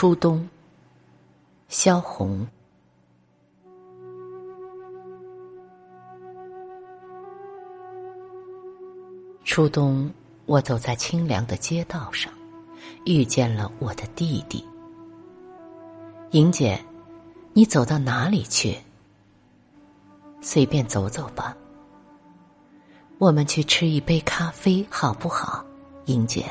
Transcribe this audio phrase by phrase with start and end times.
[0.00, 0.48] 初冬，
[1.68, 2.46] 萧红。
[9.44, 10.10] 初冬，
[10.46, 12.32] 我走在清凉的街道上，
[13.04, 14.66] 遇见了我的弟弟。
[16.30, 16.82] 莹姐，
[17.52, 18.78] 你走到哪里去？
[20.40, 21.54] 随便走走吧。
[23.18, 25.62] 我们去吃一杯咖啡，好不好，
[26.06, 26.50] 莹姐？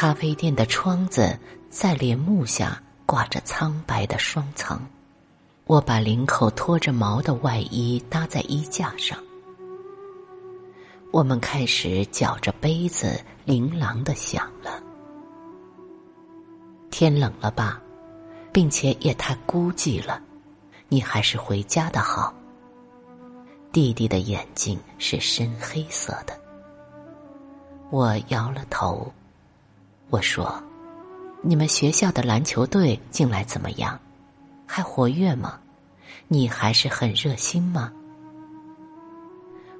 [0.00, 4.80] 咖啡店的窗子在帘幕下挂着苍白的双层，
[5.66, 9.18] 我把领口拖着毛的外衣搭在衣架上。
[11.12, 14.82] 我们开始搅着杯子，琳琅的响了。
[16.90, 17.78] 天冷了吧，
[18.50, 20.18] 并且也太孤寂了，
[20.88, 22.32] 你还是回家的好。
[23.70, 26.32] 弟弟的眼睛是深黑色的。
[27.90, 29.12] 我摇了头，
[30.10, 30.60] 我说
[31.40, 33.98] ：“你们学校的篮球队近来怎么样？
[34.66, 35.58] 还活跃吗？
[36.26, 37.92] 你还是很热心吗？”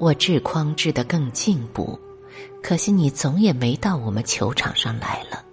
[0.00, 1.98] 我制筐制得更进步，
[2.62, 5.44] 可惜你总也没到我们球场上来了。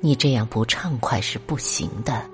[0.00, 2.28] 你这样不畅快是不行的。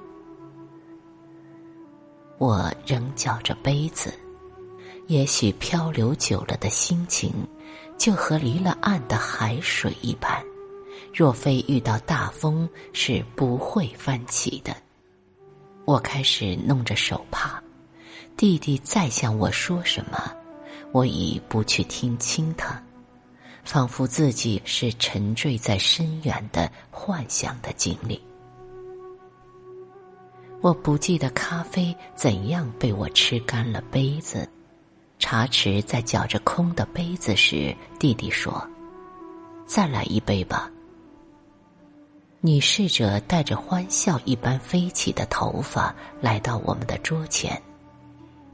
[2.38, 4.14] 我仍搅着杯子，
[5.08, 7.32] 也许漂流久了的心情，
[7.98, 10.42] 就和离了岸的海水一般，
[11.12, 14.76] 若非遇到大风，是不会翻起的。
[15.84, 17.62] 我开始弄着手帕，
[18.36, 20.32] 弟弟再向我说什么，
[20.92, 22.82] 我已不去听清他。
[23.62, 28.20] 仿佛自己是沉醉在深远的幻想的经历。
[30.62, 34.48] 我不记得咖啡怎样被我吃干了杯子，
[35.18, 38.66] 茶匙在搅着空的杯子时，弟弟说
[39.66, 40.70] ：“再来一杯吧。”
[42.42, 47.60] 你试着带着欢笑一般飞起的头发来到我们的桌前，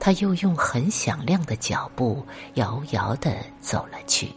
[0.00, 4.28] 他又用很响亮的脚步摇摇的走了去。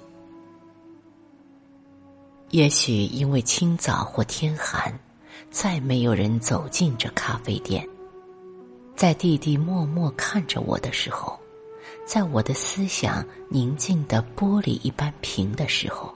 [2.49, 4.93] 也许因为清早或天寒，
[5.49, 7.87] 再没有人走进这咖啡店。
[8.95, 11.39] 在弟弟默默看着我的时候，
[12.05, 16.13] 在我的思想宁静的玻璃一般平的时候，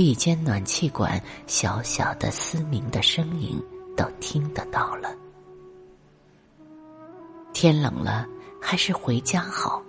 [0.00, 3.62] 壁间暖气管小小的嘶鸣的声音
[3.94, 5.14] 都听得到了。
[7.52, 8.26] 天冷了，
[8.58, 9.82] 还是回家好。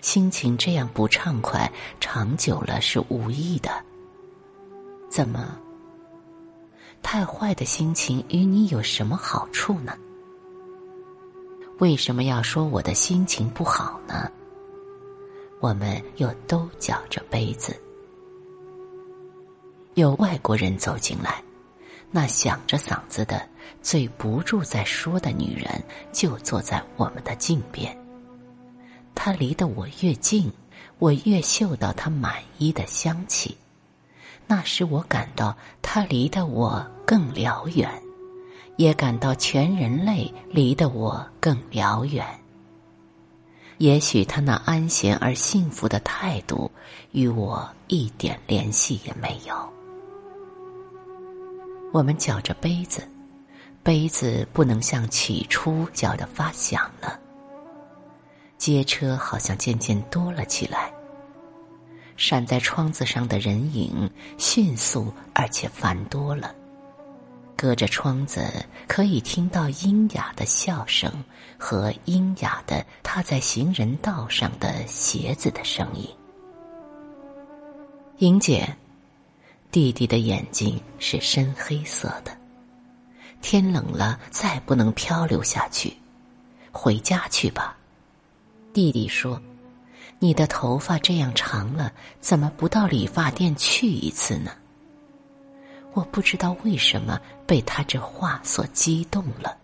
[0.00, 1.70] 心情这样不畅快，
[2.00, 3.70] 长久了是无益的。
[5.08, 5.56] 怎么？
[7.00, 9.96] 太坏的心情与你有什么好处呢？
[11.78, 14.28] 为什么要说我的心情不好呢？
[15.60, 17.80] 我们又都搅着杯子。
[19.94, 21.42] 有外国人走进来，
[22.10, 23.48] 那响着嗓子的、
[23.80, 25.82] 嘴不住在说的女人，
[26.12, 27.96] 就坐在我们的近边。
[29.14, 30.50] 她离得我越近，
[30.98, 33.56] 我越嗅到她满衣的香气。
[34.46, 37.88] 那时我感到他离得我更辽远，
[38.76, 42.26] 也感到全人类离得我更辽远。
[43.78, 46.70] 也许他那安闲而幸福的态度
[47.12, 49.72] 与我一点联系也没有。
[51.94, 53.06] 我们搅着杯子，
[53.84, 57.20] 杯子不能像起初搅得发响了。
[58.58, 60.92] 街车好像渐渐多了起来。
[62.16, 66.52] 闪在窗子上的人影迅速而且繁多了，
[67.56, 68.44] 隔着窗子
[68.88, 71.08] 可以听到阴哑的笑声
[71.56, 76.08] 和阴哑的踏在行人道上的鞋子的声音。
[78.18, 78.68] 莹姐，
[79.74, 82.30] 弟弟的眼睛是深黑色的。
[83.42, 85.92] 天冷了，再不能漂流下去，
[86.70, 87.76] 回家去吧。
[88.72, 89.42] 弟弟说。
[90.20, 94.52] 你的头发这样长了，怎么不到理发店去一次呢？
[95.92, 99.56] 我不知道为什么被他这话所激动了。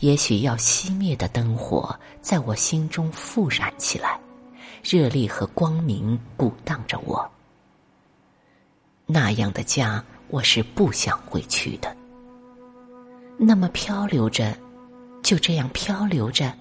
[0.00, 4.18] 也许要熄灭的灯火在我心中复燃起来，
[4.82, 7.30] 热力和光明鼓荡着我。
[9.06, 11.94] 那样的家，我是不想回去的。
[13.38, 14.56] 那么漂流着，
[15.22, 16.52] 就这样漂流着。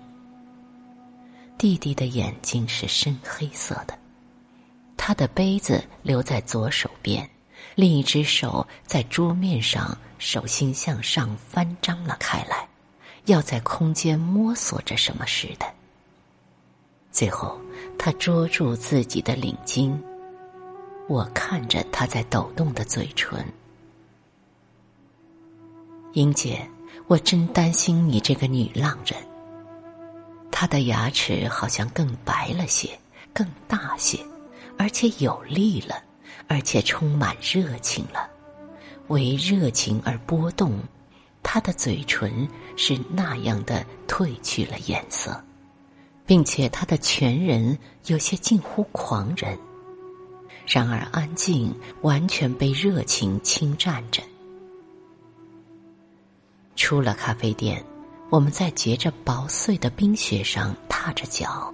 [1.58, 3.98] 弟弟的眼睛是深黑色的，
[4.98, 7.30] 他的杯子留在左手边，
[7.76, 12.68] 另一只手在桌面上手心向上翻张了开来，
[13.26, 15.66] 要在空间摸索着什么似的。
[17.12, 17.62] 最后，
[18.00, 19.96] 他捉住自己的领巾，
[21.12, 23.46] 我看着他在抖动的嘴唇。
[26.14, 26.66] 英姐，
[27.08, 29.22] 我真担心你这个女浪人。
[30.50, 32.98] 她的牙齿好像更白了些，
[33.34, 34.20] 更大些，
[34.78, 36.02] 而且有力了，
[36.48, 38.30] 而且充满热情了。
[39.10, 40.80] 为热情而波动，
[41.44, 42.48] 她的嘴唇
[42.78, 45.44] 是那样的褪去了颜色，
[46.26, 49.60] 并且她的全人有些近乎狂人。
[50.74, 54.24] 然而安静，完全被热情侵占着。
[56.78, 57.84] 出了咖啡店，
[58.30, 61.74] 我们在结着薄碎的冰雪上踏着脚。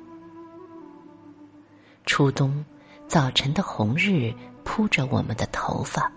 [2.08, 2.66] 初冬，
[3.08, 4.34] 早晨的红日
[4.64, 6.12] 铺着我们的头发，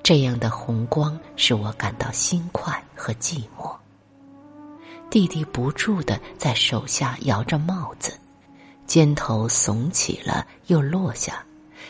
[0.00, 3.74] 这样的红光使我感到心快和寂寞。
[5.10, 8.12] 弟弟不住的在手下摇着帽子，
[8.86, 11.44] 肩头耸起了又落下，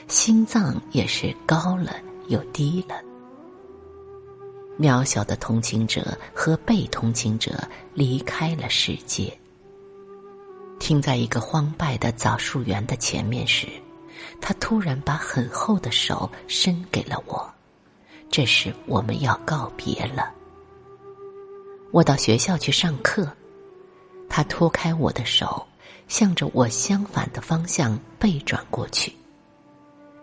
[0.08, 1.94] 心脏也是高了
[2.28, 2.96] 又低了。
[4.78, 7.52] 渺小的同情者和被同情者
[7.92, 9.36] 离开了世界。
[10.78, 13.66] 停在一个荒败的枣树园的前面时，
[14.40, 17.52] 他突然把很厚的手伸给了我。
[18.30, 20.32] 这时我们要告别了。
[21.90, 23.30] 我到学校去上课，
[24.28, 25.66] 他脱开我的手，
[26.06, 29.12] 向着我相反的方向背转过去。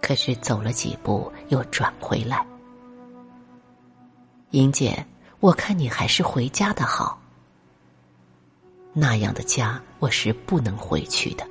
[0.01, 2.45] 可是走了几步，又转回来。
[4.51, 5.05] 英姐，
[5.39, 7.19] 我看你还是回家的好。
[8.93, 11.45] 那样的家，我是不能回去的。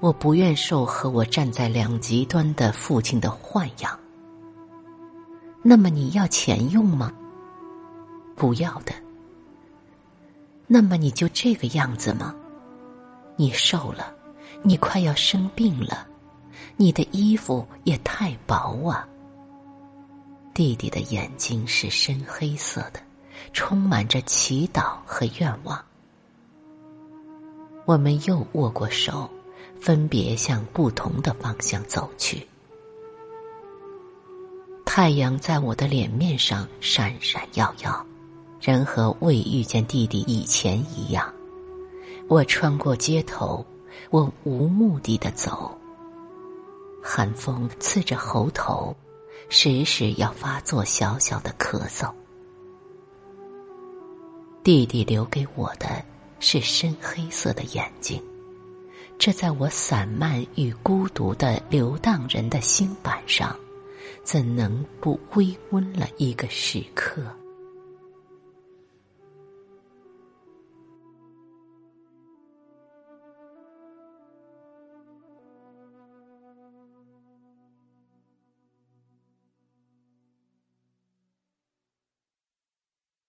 [0.00, 3.98] 我不愿受和我站在两极端的父亲的豢养。
[5.62, 7.12] 那么你要钱用吗？
[8.34, 8.94] 不要的。
[10.66, 12.34] 那么你就这个样子吗？
[13.36, 14.14] 你瘦了，
[14.62, 16.06] 你快要生病了，
[16.80, 19.06] 你的衣服也太薄啊。
[20.54, 22.98] 弟弟的眼睛是深黑色的，
[23.52, 25.78] 充满着祈祷和愿望。
[27.84, 29.28] 我们又握过手，
[29.78, 32.48] 分别向不同的方向走去。
[34.86, 38.06] 太阳在我的脸面上闪闪耀耀，
[38.58, 41.30] 人和未遇见弟弟以前一样。
[42.26, 43.62] 我穿过街头，
[44.08, 45.76] 我无目的的走。
[47.02, 48.96] 寒风刺着喉头。
[49.52, 52.08] 时时要发作小小的咳嗽。
[54.62, 56.04] 弟弟留给我的
[56.38, 58.22] 是深黑色的眼睛，
[59.18, 63.58] 这在我散漫与孤独的流荡人的心板上，
[64.22, 67.22] 怎能不微温了一个时刻？